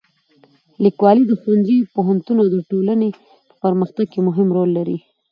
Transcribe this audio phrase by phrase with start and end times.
[0.83, 3.09] لیکوالی د ښوونځي، پوهنتون او ټولنې
[3.49, 4.97] په پرمختګ کې مهم رول لري.